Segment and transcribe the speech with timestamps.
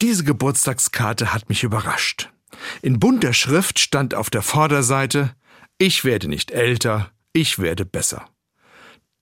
[0.00, 2.30] Diese Geburtstagskarte hat mich überrascht.
[2.82, 5.34] In bunter Schrift stand auf der Vorderseite
[5.78, 8.28] Ich werde nicht älter, ich werde besser.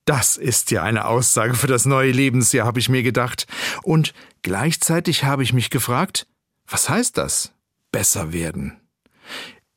[0.05, 3.47] Das ist ja eine Aussage für das neue Lebensjahr, habe ich mir gedacht.
[3.83, 6.27] Und gleichzeitig habe ich mich gefragt,
[6.67, 7.53] was heißt das?
[7.91, 8.81] Besser werden.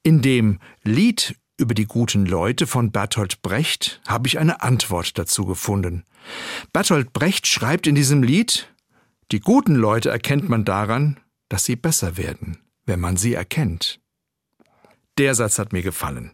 [0.03, 5.45] In dem Lied über die guten Leute von Bertolt Brecht habe ich eine Antwort dazu
[5.45, 6.05] gefunden.
[6.71, 8.69] Bertolt Brecht schreibt in diesem Lied,
[9.31, 11.19] die guten Leute erkennt man daran,
[11.49, 13.99] dass sie besser werden, wenn man sie erkennt.
[15.17, 16.31] Der Satz hat mir gefallen.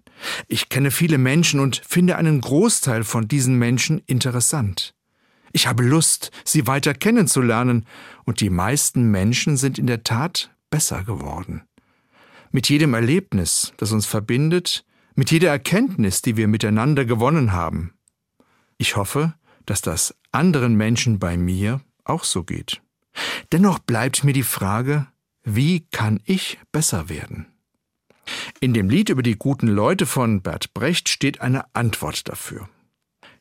[0.48, 4.94] Ich kenne viele Menschen und finde einen Großteil von diesen Menschen interessant.
[5.52, 7.86] Ich habe Lust, sie weiter kennenzulernen,
[8.26, 11.64] und die meisten Menschen sind in der Tat besser geworden.
[12.52, 17.94] Mit jedem Erlebnis, das uns verbindet, mit jeder Erkenntnis, die wir miteinander gewonnen haben.
[18.78, 19.34] Ich hoffe,
[19.66, 22.82] dass das anderen Menschen bei mir auch so geht.
[23.52, 25.08] Dennoch bleibt mir die Frage,
[25.44, 27.48] wie kann ich besser werden?
[28.60, 32.68] In dem Lied über die guten Leute von Bert Brecht steht eine Antwort dafür.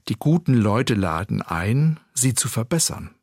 [0.09, 3.15] Die guten Leute laden ein, sie zu verbessern.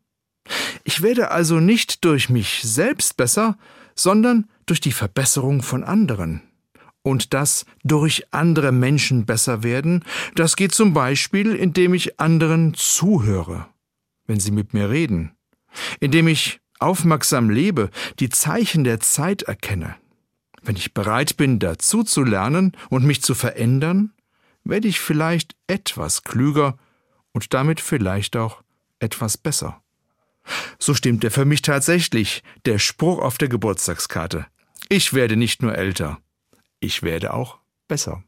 [0.84, 3.58] Ich werde also nicht durch mich selbst besser,
[3.96, 6.42] sondern durch die Verbesserung von anderen.
[7.04, 10.04] Und das durch andere Menschen besser werden,
[10.36, 13.68] das geht zum Beispiel, indem ich anderen zuhöre,
[14.28, 15.36] wenn sie mit mir reden,
[16.00, 19.96] indem ich aufmerksam lebe, die Zeichen der Zeit erkenne.
[20.62, 24.14] Wenn ich bereit bin, dazu zu lernen und mich zu verändern,
[24.64, 26.78] werde ich vielleicht etwas klüger
[27.32, 28.62] und damit vielleicht auch
[29.00, 29.82] etwas besser.
[30.80, 34.46] So stimmt er für mich tatsächlich, der Spruch auf der Geburtstagskarte.
[34.90, 36.20] Ich werde nicht nur älter,
[36.80, 38.24] ich werde auch besser.